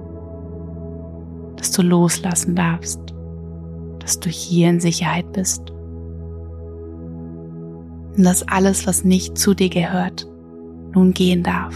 dass 1.56 1.70
du 1.72 1.82
loslassen 1.82 2.54
darfst, 2.54 3.00
dass 4.00 4.20
du 4.20 4.28
hier 4.28 4.68
in 4.70 4.80
Sicherheit 4.80 5.32
bist 5.32 5.70
und 8.16 8.24
dass 8.24 8.46
alles, 8.48 8.86
was 8.86 9.04
nicht 9.04 9.36
zu 9.38 9.54
dir 9.54 9.68
gehört, 9.68 10.28
nun 10.94 11.12
gehen 11.12 11.42
darf. 11.42 11.74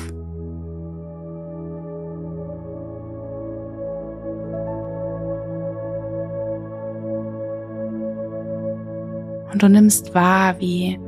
Und 9.53 9.63
du 9.63 9.69
nimmst 9.69 10.15
wahr, 10.15 10.61
wie 10.61 10.99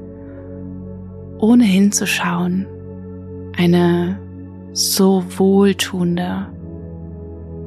ohne 1.39 1.65
hinzuschauen 1.65 2.67
eine 3.57 4.19
so 4.73 5.23
wohltuende, 5.37 6.47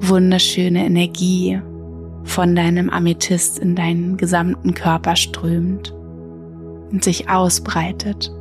wunderschöne 0.10 0.86
Energie 0.86 1.60
von 2.24 2.56
deinem 2.56 2.90
Amethyst 2.90 3.60
in 3.60 3.76
deinen 3.76 4.18
gesamten 4.18 4.74
Körper 4.74 5.16
strömt 5.16 5.94
und 6.92 7.04
sich 7.04 7.30
ausbreitet. 7.30 8.32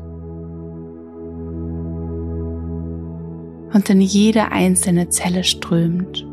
Und 3.73 3.89
in 3.89 4.01
jede 4.01 4.53
einzelne 4.53 5.09
Zelle 5.09 5.45
strömt. 5.45 6.27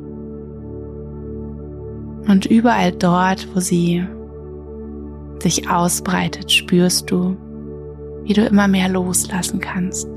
Und 2.27 2.45
überall 2.45 2.91
dort, 2.91 3.47
wo 3.55 3.59
sie 3.59 4.03
sich 5.39 5.69
ausbreitet, 5.69 6.51
spürst 6.51 7.09
du, 7.09 7.37
wie 8.23 8.33
du 8.33 8.45
immer 8.45 8.67
mehr 8.67 8.89
loslassen 8.89 9.59
kannst. 9.59 10.07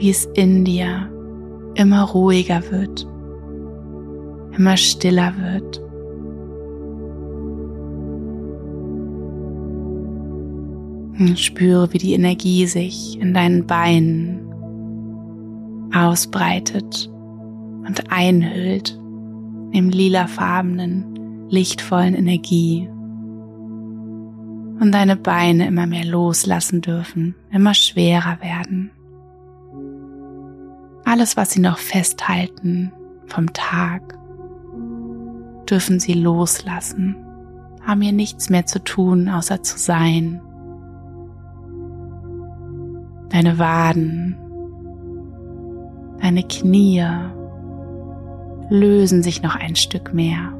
Wie 0.00 0.08
es 0.08 0.24
in 0.32 0.64
dir 0.64 1.12
immer 1.74 2.04
ruhiger 2.04 2.62
wird, 2.70 3.06
immer 4.56 4.78
stiller 4.78 5.34
wird. 5.36 5.82
Spüre, 11.38 11.92
wie 11.92 11.98
die 11.98 12.14
Energie 12.14 12.64
sich 12.64 13.20
in 13.20 13.34
deinen 13.34 13.66
Beinen 13.66 14.40
ausbreitet 15.94 17.10
und 17.86 18.10
einhüllt 18.10 18.98
im 19.72 19.90
lilafarbenen, 19.90 21.46
lichtvollen 21.50 22.14
Energie 22.14 22.88
und 24.80 24.92
deine 24.92 25.16
Beine 25.16 25.66
immer 25.66 25.86
mehr 25.86 26.06
loslassen 26.06 26.80
dürfen, 26.80 27.34
immer 27.52 27.74
schwerer 27.74 28.38
werden. 28.40 28.92
Alles, 31.10 31.36
was 31.36 31.50
sie 31.50 31.60
noch 31.60 31.78
festhalten 31.78 32.92
vom 33.26 33.52
Tag, 33.52 34.16
dürfen 35.68 35.98
sie 35.98 36.12
loslassen, 36.12 37.16
haben 37.84 38.00
hier 38.00 38.12
nichts 38.12 38.48
mehr 38.48 38.64
zu 38.64 38.78
tun, 38.78 39.28
außer 39.28 39.60
zu 39.64 39.76
sein. 39.76 40.40
Deine 43.30 43.58
Waden, 43.58 44.36
deine 46.22 46.44
Knie, 46.44 47.04
lösen 48.68 49.24
sich 49.24 49.42
noch 49.42 49.56
ein 49.56 49.74
Stück 49.74 50.14
mehr 50.14 50.52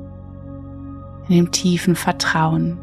in 1.29 1.37
dem 1.37 1.53
tiefen 1.53 1.95
Vertrauen, 1.95 2.77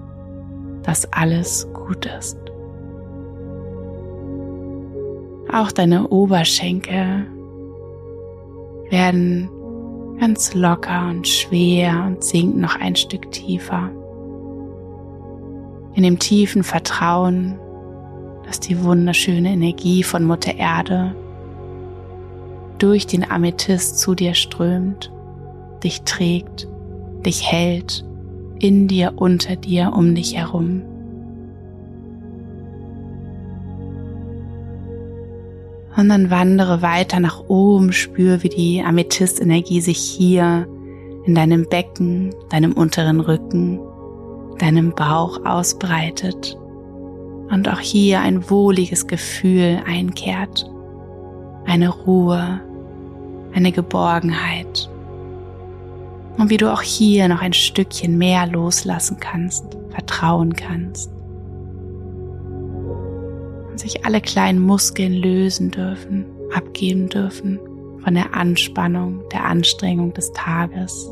dass 0.84 1.12
alles 1.12 1.68
gut 1.74 2.06
ist. 2.06 2.38
Auch 5.52 5.74
deine 5.74 6.08
Oberschenkel 6.08 7.28
werden 8.90 9.50
ganz 10.20 10.54
locker 10.54 11.08
und 11.10 11.28
schwer 11.28 12.04
und 12.08 12.24
sinken 12.24 12.62
noch 12.62 12.80
ein 12.80 12.96
Stück 12.96 13.32
tiefer. 13.32 13.92
In 15.94 16.04
dem 16.04 16.20
tiefen 16.20 16.64
Vertrauen, 16.64 17.60
dass 18.46 18.60
die 18.60 18.84
wunderschöne 18.84 19.50
Energie 19.50 20.04
von 20.04 20.24
Mutter 20.24 20.56
Erde 20.56 21.16
durch 22.78 23.08
den 23.08 23.30
Amethyst 23.30 24.00
zu 24.00 24.14
dir 24.16 24.34
strömt 24.34 25.12
dich 25.84 26.02
trägt, 26.04 26.68
dich 27.26 27.52
hält, 27.52 28.06
in 28.60 28.88
dir, 28.88 29.14
unter 29.16 29.56
dir, 29.56 29.94
um 29.96 30.16
dich 30.16 30.36
herum. 30.36 30.82
Und 35.98 36.10
dann 36.10 36.30
wandere 36.30 36.84
weiter 36.84 37.20
nach 37.20 37.46
oben, 37.48 37.92
spür, 37.92 38.44
wie 38.44 38.50
die 38.50 38.84
Amethystenergie 38.84 39.82
sich 39.82 39.98
hier 39.98 40.68
in 41.26 41.34
deinem 41.34 41.68
Becken, 41.68 42.36
deinem 42.50 42.74
unteren 42.74 43.20
Rücken, 43.20 43.80
deinem 44.60 44.94
Bauch 44.94 45.44
ausbreitet 45.44 46.56
und 47.50 47.68
auch 47.68 47.80
hier 47.80 48.22
ein 48.22 48.48
wohliges 48.48 49.08
Gefühl 49.08 49.82
einkehrt, 49.88 50.70
eine 51.66 51.90
Ruhe, 51.90 52.62
eine 53.54 53.72
Geborgenheit 53.72 54.90
und 56.38 56.52
wie 56.52 56.58
du 56.58 56.72
auch 56.72 56.84
hier 56.84 57.28
noch 57.28 57.42
ein 57.42 57.54
Stückchen 57.54 58.20
mehr 58.20 58.46
loslassen 58.46 59.18
kannst, 59.20 59.66
vertrauen 59.90 60.54
kannst. 60.54 61.17
Sich 63.78 64.06
alle 64.06 64.22
kleinen 64.22 64.60
Muskeln 64.60 65.14
lösen 65.14 65.72
dürfen, 65.72 66.26
abgeben 66.54 67.10
dürfen 67.10 67.60
von 68.04 68.14
der 68.14 68.34
Anspannung, 68.34 69.22
der 69.32 69.46
Anstrengung 69.46 70.14
des 70.14 70.32
Tages. 70.32 71.12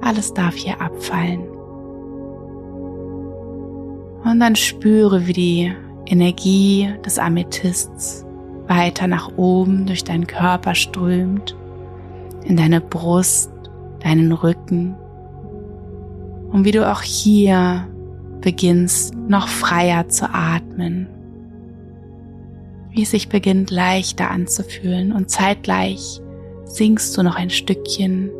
Alles 0.00 0.32
darf 0.32 0.54
hier 0.54 0.80
abfallen. 0.80 1.42
Und 4.24 4.40
dann 4.40 4.56
spüre, 4.56 5.26
wie 5.26 5.32
die 5.32 5.72
Energie 6.06 6.88
des 7.04 7.18
Amethysts 7.18 8.24
weiter 8.68 9.06
nach 9.06 9.36
oben 9.36 9.86
durch 9.86 10.04
deinen 10.04 10.26
Körper 10.26 10.74
strömt, 10.74 11.56
in 12.44 12.56
deine 12.56 12.80
Brust, 12.80 13.50
deinen 14.00 14.32
Rücken. 14.32 14.94
Und 16.52 16.64
wie 16.64 16.70
du 16.70 16.90
auch 16.90 17.02
hier 17.02 17.86
beginnst, 18.40 19.14
noch 19.28 19.48
freier 19.48 20.08
zu 20.08 20.28
atmen. 20.32 21.08
Wie 22.92 23.02
es 23.02 23.10
sich 23.10 23.30
beginnt 23.30 23.70
leichter 23.70 24.30
anzufühlen 24.30 25.12
und 25.12 25.30
zeitgleich 25.30 26.20
sinkst 26.64 27.16
du 27.16 27.22
noch 27.22 27.36
ein 27.36 27.48
Stückchen 27.48 28.30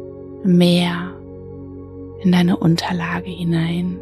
mehr 0.45 1.15
in 2.23 2.33
deine 2.33 2.59
Unterlage 2.59 3.31
hinein. 3.31 3.99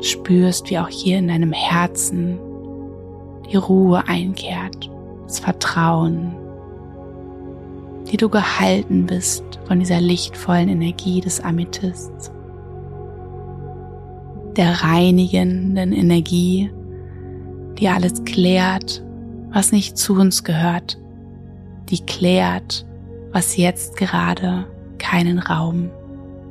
Spürst, 0.00 0.68
wie 0.68 0.78
auch 0.78 0.88
hier 0.88 1.18
in 1.18 1.28
deinem 1.28 1.52
Herzen 1.52 2.40
die 3.50 3.56
Ruhe 3.56 4.02
einkehrt, 4.08 4.90
das 5.26 5.38
Vertrauen, 5.38 6.34
die 8.10 8.16
du 8.16 8.28
gehalten 8.28 9.06
bist 9.06 9.44
von 9.66 9.78
dieser 9.78 10.00
lichtvollen 10.00 10.68
Energie 10.68 11.20
des 11.20 11.40
Amethysts, 11.40 12.32
der 14.56 14.82
reinigenden 14.82 15.92
Energie, 15.92 16.70
die 17.78 17.88
alles 17.88 18.24
klärt, 18.24 19.02
was 19.52 19.72
nicht 19.72 19.96
zu 19.96 20.14
uns 20.14 20.44
gehört, 20.44 20.98
die 21.88 22.04
klärt, 22.04 22.86
was 23.32 23.56
jetzt 23.56 23.96
gerade 23.96 24.66
keinen 24.98 25.38
Raum 25.38 25.90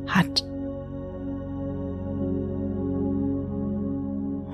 hat. 0.08 0.46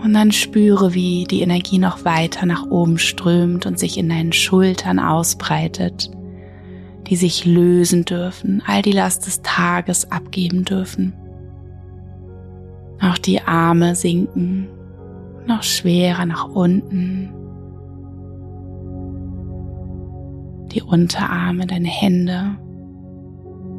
Und 0.04 0.14
dann 0.14 0.32
spüre, 0.32 0.94
wie 0.94 1.26
die 1.26 1.42
Energie 1.42 1.78
noch 1.78 2.06
weiter 2.06 2.46
nach 2.46 2.66
oben 2.70 2.98
strömt 2.98 3.66
und 3.66 3.78
sich 3.78 3.98
in 3.98 4.10
deinen 4.10 4.32
Schultern 4.32 4.98
ausbreitet, 4.98 6.10
die 7.08 7.16
sich 7.16 7.46
lösen 7.46 8.06
dürfen, 8.06 8.64
all 8.66 8.82
die 8.82 8.94
Last 8.94 9.28
des 9.28 9.42
Tages 9.42 10.12
abgeben 10.12 10.64
dürfen. 10.64 11.14
Auch 13.02 13.18
die 13.18 13.42
Arme 13.42 13.96
sinken, 13.96 14.68
noch 15.50 15.64
schwerer 15.64 16.26
nach 16.26 16.48
unten. 16.48 17.34
Die 20.72 20.82
Unterarme, 20.82 21.66
deine 21.66 21.88
Hände 21.88 22.58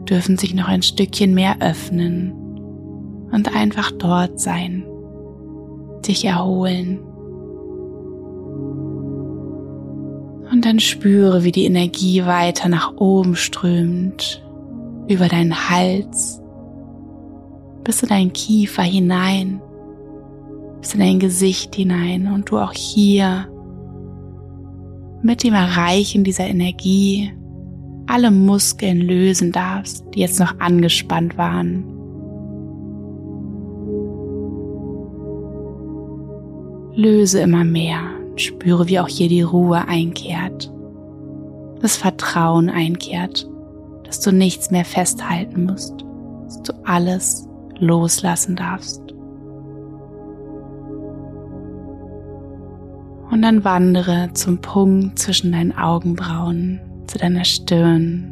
dürfen 0.08 0.36
sich 0.36 0.54
noch 0.54 0.68
ein 0.68 0.82
Stückchen 0.82 1.34
mehr 1.34 1.56
öffnen 1.60 2.32
und 3.30 3.54
einfach 3.56 3.92
dort 3.92 4.40
sein, 4.40 4.84
sich 6.04 6.24
erholen. 6.24 6.98
Und 10.50 10.64
dann 10.64 10.80
spüre, 10.80 11.44
wie 11.44 11.52
die 11.52 11.64
Energie 11.64 12.26
weiter 12.26 12.68
nach 12.68 12.96
oben 12.96 13.36
strömt, 13.36 14.44
über 15.08 15.28
deinen 15.28 15.70
Hals, 15.70 16.42
bis 17.84 18.02
in 18.02 18.08
deinen 18.08 18.32
Kiefer 18.32 18.82
hinein, 18.82 19.62
bis 20.80 20.94
in 20.94 21.00
dein 21.00 21.18
Gesicht 21.18 21.74
hinein 21.74 22.32
und 22.32 22.50
du 22.50 22.58
auch 22.58 22.72
hier 22.72 23.48
mit 25.22 25.44
dem 25.44 25.54
Erreichen 25.54 26.24
dieser 26.24 26.46
Energie 26.46 27.32
alle 28.06 28.30
Muskeln 28.30 29.00
lösen 29.00 29.52
darfst, 29.52 30.04
die 30.14 30.20
jetzt 30.20 30.40
noch 30.40 30.58
angespannt 30.58 31.38
waren. 31.38 31.84
Löse 36.94 37.40
immer 37.40 37.64
mehr, 37.64 38.00
spüre, 38.34 38.88
wie 38.88 38.98
auch 38.98 39.08
hier 39.08 39.28
die 39.28 39.42
Ruhe 39.42 39.86
einkehrt, 39.86 40.72
das 41.80 41.96
Vertrauen 41.96 42.68
einkehrt, 42.68 43.48
dass 44.04 44.20
du 44.20 44.32
nichts 44.32 44.72
mehr 44.72 44.84
festhalten 44.84 45.66
musst, 45.66 46.04
dass 46.44 46.62
du 46.62 46.72
alles 46.84 47.48
loslassen 47.78 48.56
darfst. 48.56 49.02
Und 53.40 53.44
dann 53.44 53.64
wandere 53.64 54.28
zum 54.34 54.58
Punkt 54.58 55.18
zwischen 55.18 55.52
deinen 55.52 55.74
Augenbrauen 55.74 56.78
zu 57.06 57.16
deiner 57.16 57.46
Stirn. 57.46 58.30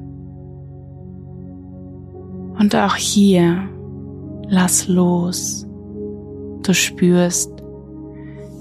Und 2.59 2.77
auch 2.77 2.95
hier 2.95 3.71
lass 4.51 4.87
los. 4.87 5.67
Du 6.63 6.75
spürst, 6.75 7.51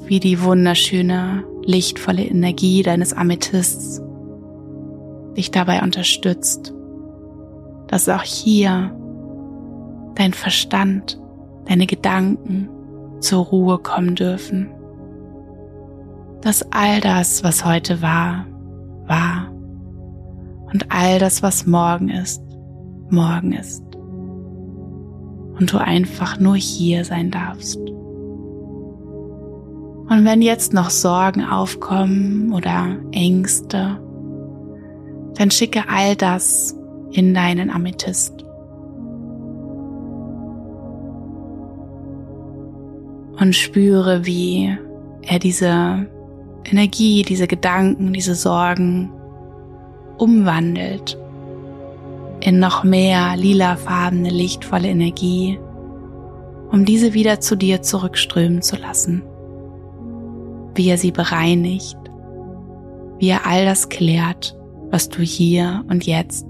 wie 0.05 0.21
die 0.21 0.41
wunderschöne, 0.41 1.43
lichtvolle 1.65 2.23
Energie 2.23 2.81
deines 2.81 3.12
Amethysts 3.12 4.01
dich 5.36 5.51
dabei 5.51 5.83
unterstützt, 5.83 6.73
dass 7.88 8.07
auch 8.07 8.23
hier 8.23 8.95
dein 10.15 10.31
Verstand, 10.31 11.19
deine 11.65 11.88
Gedanken 11.88 12.69
zur 13.19 13.43
Ruhe 13.43 13.79
kommen 13.79 14.15
dürfen. 14.15 14.76
Dass 16.41 16.65
all 16.71 17.02
das, 17.02 17.43
was 17.43 17.65
heute 17.65 18.02
war, 18.02 18.45
war 19.08 19.52
und 20.71 20.91
all 20.91 21.19
das, 21.19 21.41
was 21.41 21.65
morgen 21.65 22.10
ist, 22.10 22.41
morgen 23.10 23.54
ist. 23.54 23.84
Und 25.60 25.73
du 25.73 25.78
einfach 25.78 26.39
nur 26.39 26.56
hier 26.56 27.04
sein 27.04 27.32
darfst. 27.32 27.80
Und 30.10 30.23
wenn 30.23 30.41
jetzt 30.41 30.73
noch 30.73 30.89
Sorgen 30.89 31.43
aufkommen 31.43 32.54
oder 32.54 32.95
Ängste, 33.12 34.00
dann 35.36 35.52
schicke 35.52 35.84
all 35.89 36.15
das 36.15 36.78
in 37.12 37.34
deinen 37.34 37.69
Amethyst. 37.69 38.43
Und 43.39 43.54
spüre, 43.54 44.26
wie 44.26 44.78
er 45.21 45.39
diese 45.39 46.08
Energie, 46.65 47.23
diese 47.23 47.47
Gedanken, 47.47 48.13
diese 48.13 48.35
Sorgen 48.35 49.11
umwandelt 50.17 51.17
in 52.39 52.59
noch 52.59 52.83
mehr 52.83 53.35
lilafarbene, 53.35 54.29
lichtvolle 54.29 54.89
Energie, 54.89 55.59
um 56.71 56.85
diese 56.85 57.13
wieder 57.13 57.39
zu 57.39 57.55
dir 57.55 57.81
zurückströmen 57.81 58.61
zu 58.61 58.75
lassen. 58.75 59.23
Wie 60.75 60.89
er 60.89 60.97
sie 60.97 61.11
bereinigt, 61.11 61.97
wie 63.19 63.29
er 63.29 63.47
all 63.47 63.65
das 63.65 63.89
klärt, 63.89 64.55
was 64.91 65.09
du 65.09 65.21
hier 65.21 65.83
und 65.89 66.05
jetzt 66.05 66.45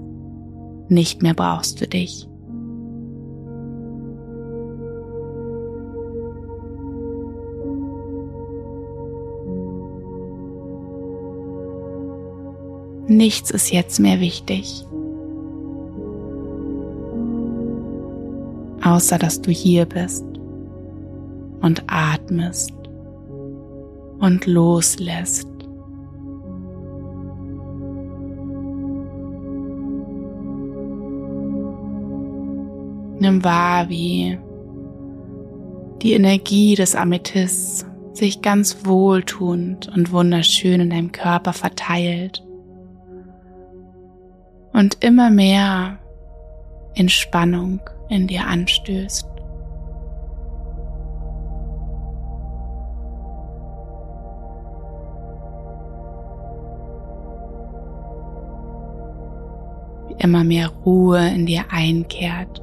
nicht 0.88 1.22
mehr 1.22 1.34
brauchst 1.34 1.78
für 1.78 1.86
dich. 1.86 2.27
Nichts 13.08 13.50
ist 13.50 13.72
jetzt 13.72 14.00
mehr 14.00 14.20
wichtig. 14.20 14.84
Außer 18.84 19.18
dass 19.18 19.40
du 19.40 19.50
hier 19.50 19.86
bist 19.86 20.26
und 21.62 21.84
atmest 21.86 22.74
und 24.18 24.44
loslässt. 24.44 25.48
Nimm 33.20 33.42
wahr, 33.42 33.88
wie 33.88 34.38
die 36.02 36.12
Energie 36.12 36.74
des 36.74 36.94
Amethysts 36.94 37.86
sich 38.12 38.42
ganz 38.42 38.84
wohltuend 38.84 39.88
und 39.88 40.12
wunderschön 40.12 40.82
in 40.82 40.90
deinem 40.90 41.10
Körper 41.10 41.54
verteilt 41.54 42.44
und 44.78 45.02
immer 45.02 45.28
mehr 45.28 45.98
Entspannung 46.94 47.80
in 48.08 48.28
dir 48.28 48.46
anstößt. 48.46 49.26
Wie 60.06 60.22
immer 60.22 60.44
mehr 60.44 60.68
Ruhe 60.68 61.28
in 61.28 61.46
dir 61.46 61.64
einkehrt. 61.70 62.62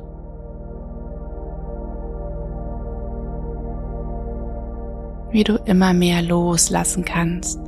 wie 5.32 5.44
du 5.44 5.56
immer 5.66 5.94
mehr 5.94 6.22
loslassen 6.22 7.04
kannst. 7.04 7.60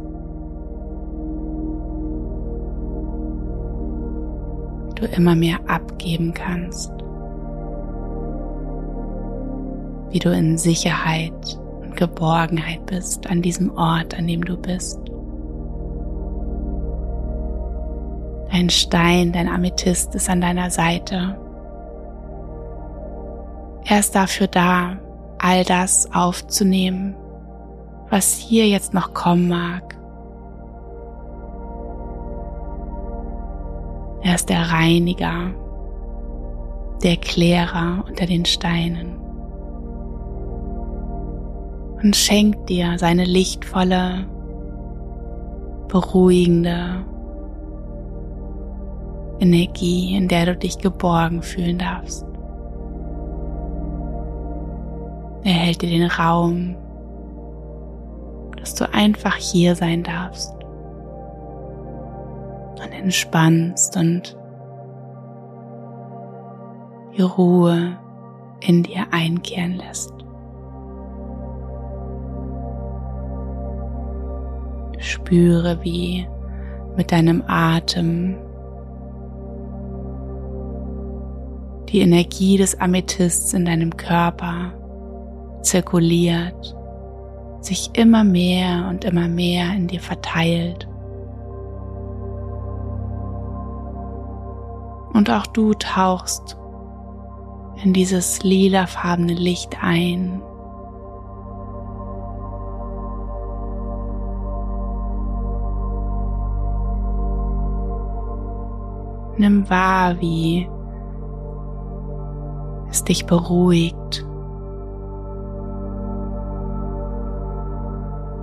Du 4.99 5.05
immer 5.05 5.36
mehr 5.36 5.60
abgeben 5.67 6.33
kannst. 6.33 6.91
Wie 10.10 10.19
du 10.19 10.31
in 10.31 10.57
Sicherheit 10.57 11.60
und 11.81 11.95
Geborgenheit 11.95 12.86
bist 12.86 13.29
an 13.29 13.41
diesem 13.41 13.75
Ort, 13.77 14.17
an 14.17 14.27
dem 14.27 14.43
du 14.43 14.57
bist. 14.57 14.99
Dein 18.51 18.69
Stein, 18.69 19.33
dein 19.33 19.49
Amethyst 19.49 20.15
ist 20.15 20.29
an 20.29 20.41
deiner 20.41 20.69
Seite. 20.71 21.38
Er 23.86 23.99
ist 23.99 24.15
dafür 24.15 24.47
da, 24.47 24.97
all 25.38 25.63
das 25.63 26.12
aufzunehmen, 26.13 27.15
was 28.10 28.36
hier 28.36 28.67
jetzt 28.67 28.93
noch 28.93 29.13
kommen 29.13 29.47
mag. 29.47 29.96
Er 34.27 34.35
ist 34.35 34.49
der 34.49 34.73
Reiniger, 34.73 35.51
der 37.01 37.15
Klärer 37.15 38.03
unter 38.09 38.25
den 38.25 38.43
Steinen 38.43 39.15
und 42.03 42.13
schenkt 42.13 42.67
dir 42.67 42.99
seine 42.99 43.23
lichtvolle, 43.23 44.25
beruhigende 45.87 47.05
Energie, 49.39 50.17
in 50.17 50.27
der 50.27 50.47
du 50.47 50.57
dich 50.57 50.77
geborgen 50.79 51.41
fühlen 51.41 51.77
darfst. 51.77 52.25
Er 55.45 55.53
hält 55.53 55.81
dir 55.81 55.89
den 55.89 56.11
Raum, 56.11 56.75
dass 58.59 58.75
du 58.75 58.93
einfach 58.93 59.35
hier 59.35 59.73
sein 59.73 60.03
darfst 60.03 60.57
und 62.88 62.93
entspannst 62.93 63.97
und 63.97 64.38
die 67.17 67.21
Ruhe 67.21 67.97
in 68.62 68.84
dir 68.84 69.06
einkehren 69.12 69.76
lässt. 69.76 70.13
Spüre, 75.00 75.80
wie 75.84 76.28
mit 76.95 77.12
deinem 77.12 77.43
Atem 77.47 78.38
die 81.89 82.00
Energie 82.00 82.58
des 82.58 82.80
Amethysts 82.80 83.54
in 83.54 83.65
deinem 83.65 83.95
Körper 83.95 84.73
zirkuliert, 85.62 86.76
sich 87.62 87.91
immer 87.93 88.23
mehr 88.23 88.88
und 88.89 89.06
immer 89.06 89.28
mehr 89.28 89.73
in 89.73 89.88
dir 89.88 90.02
verteilt. 90.02 90.88
Und 95.17 95.32
auch 95.32 95.47
du 95.47 95.73
tauchst 95.73 96.60
in 97.84 97.91
dieses 97.91 98.43
lilafarbene 98.43 99.34
Licht 99.34 99.75
ein. 99.82 100.43
Nimm 109.38 109.67
wahr, 109.71 110.21
wie 110.21 110.69
es 112.91 113.03
dich 113.03 113.25
beruhigt, 113.25 114.23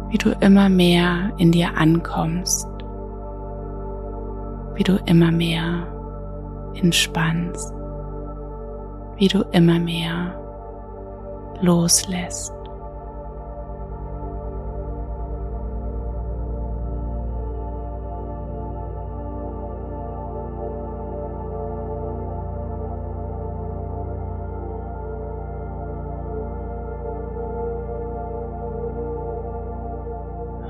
wie 0.08 0.18
du 0.18 0.30
immer 0.40 0.68
mehr 0.68 1.32
in 1.37 1.52
dir 1.52 1.76
ankommst, 1.76 2.66
wie 4.74 4.82
du 4.82 4.96
immer 5.06 5.30
mehr 5.30 5.93
entspannst, 6.74 7.72
wie 9.16 9.28
du 9.28 9.42
immer 9.52 9.78
mehr 9.78 10.34
loslässt. 11.60 12.52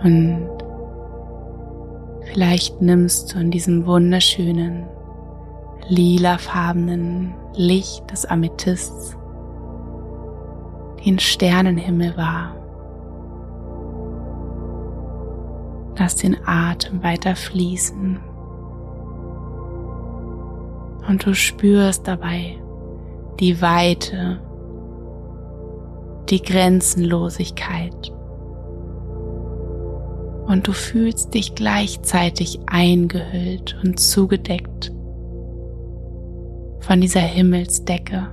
Und 0.04 0.50
vielleicht 2.30 2.82
nimmst 2.82 3.34
du 3.34 3.38
in 3.38 3.50
diesem 3.50 3.86
wunderschönen, 3.86 4.86
lilafarbenen 5.88 7.34
Licht 7.54 8.10
des 8.10 8.24
Amethysts 8.26 9.16
den 11.04 11.18
Sternenhimmel 11.18 12.16
wahr. 12.16 12.56
Lass 15.98 16.16
den 16.16 16.36
Atem 16.46 17.02
weiter 17.02 17.36
fließen. 17.36 18.18
Und 21.06 21.26
du 21.26 21.34
spürst 21.34 22.08
dabei 22.08 22.58
die 23.38 23.60
Weite, 23.60 24.40
die 26.30 26.40
Grenzenlosigkeit 26.40 28.12
und 30.46 30.66
du 30.66 30.72
fühlst 30.72 31.34
dich 31.34 31.54
gleichzeitig 31.54 32.60
eingehüllt 32.66 33.78
und 33.84 34.00
zugedeckt 34.00 34.93
von 36.86 37.00
dieser 37.00 37.20
Himmelsdecke, 37.20 38.28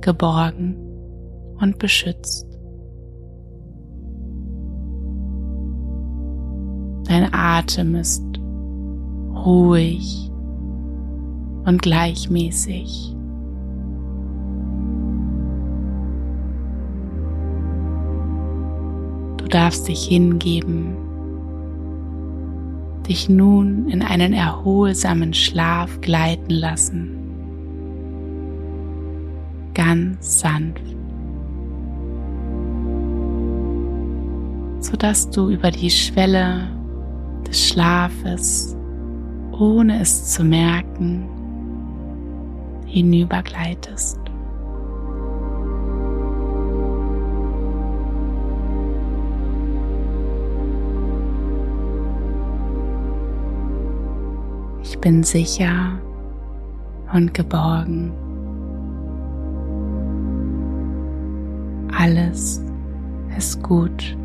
geborgen 0.00 0.76
und 1.60 1.78
beschützt. 1.78 2.46
Dein 7.08 7.32
Atem 7.32 7.94
ist 7.94 8.22
ruhig 9.34 10.30
und 11.64 11.82
gleichmäßig. 11.82 13.16
Du 19.38 19.48
darfst 19.48 19.88
dich 19.88 20.04
hingeben 20.04 20.96
dich 23.10 23.28
nun 23.28 23.88
in 23.88 24.02
einen 24.02 24.32
erholsamen 24.32 25.34
Schlaf 25.34 26.00
gleiten 26.00 26.50
lassen. 26.50 27.19
Ganz 29.74 30.40
sanft. 30.40 30.82
sodass 34.80 35.30
du 35.30 35.50
über 35.50 35.70
die 35.70 35.90
Schwelle 35.90 36.68
des 37.46 37.68
Schlafes, 37.68 38.76
ohne 39.52 40.00
es 40.00 40.32
zu 40.32 40.42
merken, 40.42 41.28
hinübergleitest. 42.86 44.18
bin 55.00 55.22
sicher 55.22 55.98
und 57.14 57.32
geborgen. 57.32 58.12
Alles 62.02 62.64
ist 63.36 63.62
gut. 63.62 64.16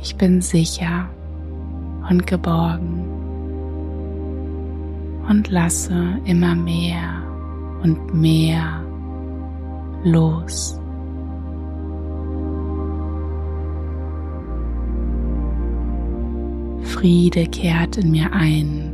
Ich 0.00 0.16
bin 0.16 0.40
sicher 0.40 1.06
und 2.08 2.26
geborgen 2.26 3.04
und 5.28 5.50
lasse 5.50 6.18
immer 6.24 6.54
mehr 6.54 7.22
und 7.82 8.14
mehr 8.14 8.82
los. 10.04 10.80
Friede 16.84 17.46
kehrt 17.48 17.98
in 17.98 18.12
mir 18.12 18.32
ein 18.32 18.91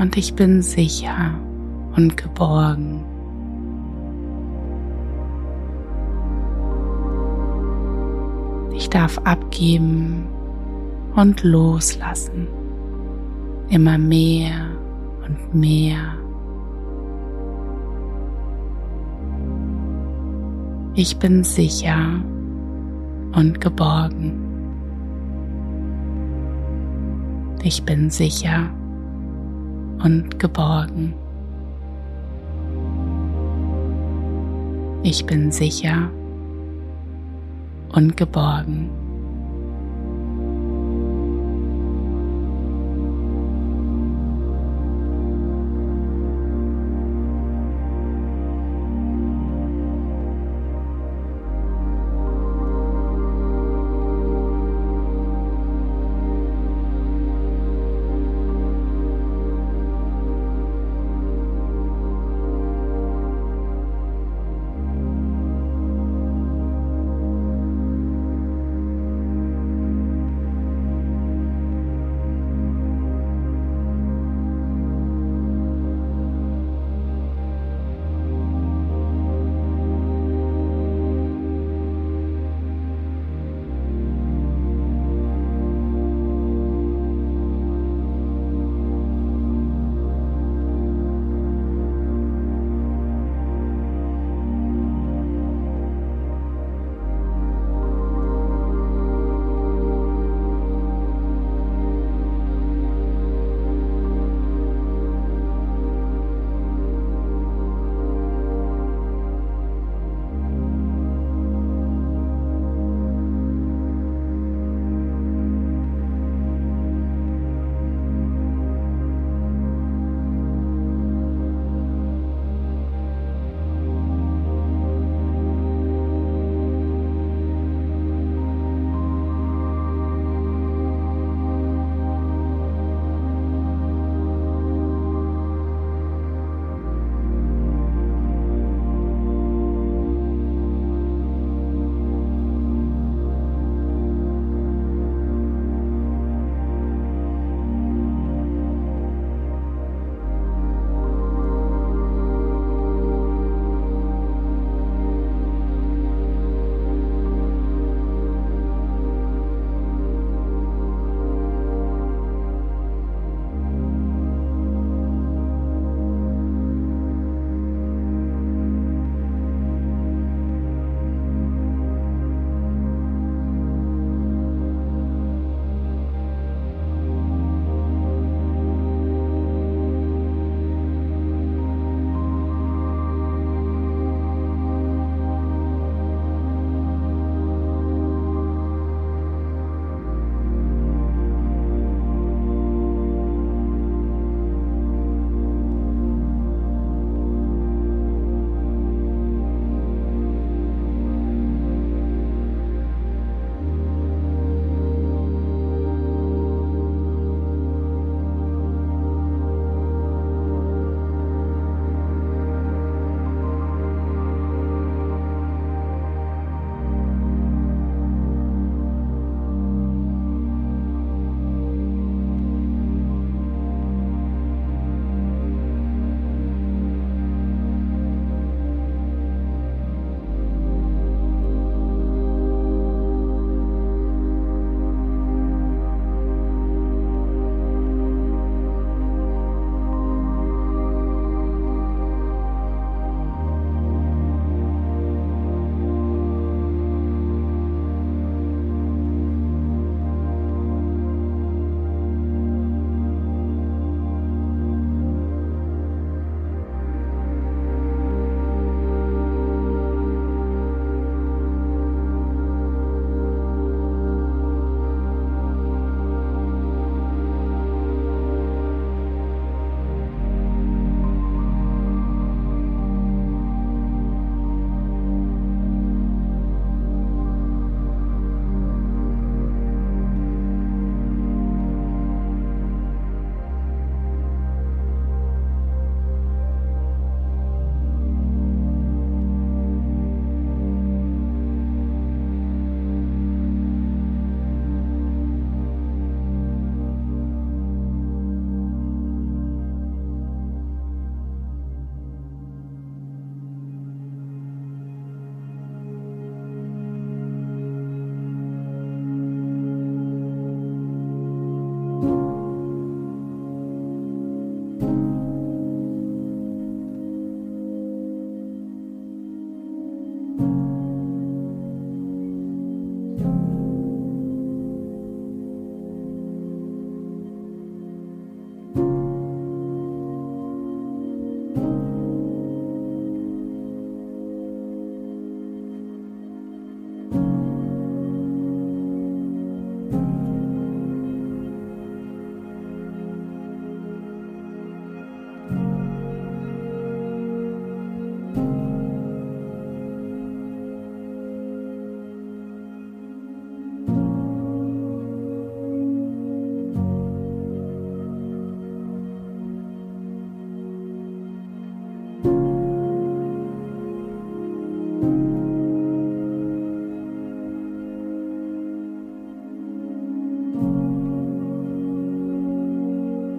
und 0.00 0.16
ich 0.16 0.34
bin 0.34 0.62
sicher 0.62 1.34
und 1.94 2.16
geborgen. 2.16 3.04
Ich 8.74 8.88
darf 8.88 9.18
abgeben 9.24 10.26
und 11.14 11.42
loslassen, 11.44 12.48
immer 13.68 13.98
mehr 13.98 14.70
und 15.28 15.54
mehr. 15.54 16.14
Ich 20.94 21.18
bin 21.18 21.44
sicher 21.44 22.22
und 23.34 23.60
geborgen. 23.60 24.32
Ich 27.62 27.82
bin 27.82 28.08
sicher 28.08 28.70
und 30.02 30.38
geborgen. 30.38 31.14
Ich 35.02 35.24
bin 35.24 35.50
sicher 35.50 36.10
und 37.92 38.16
geborgen. 38.16 38.99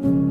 you. 0.03 0.30